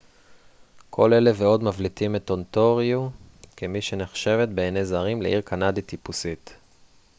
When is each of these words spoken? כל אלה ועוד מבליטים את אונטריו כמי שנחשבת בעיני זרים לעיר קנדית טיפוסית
כל 0.89 1.13
אלה 1.13 1.31
ועוד 1.37 1.63
מבליטים 1.63 2.15
את 2.15 2.29
אונטריו 2.29 3.07
כמי 3.57 3.81
שנחשבת 3.81 4.49
בעיני 4.49 4.85
זרים 4.85 5.21
לעיר 5.21 5.41
קנדית 5.41 5.85
טיפוסית 5.85 6.53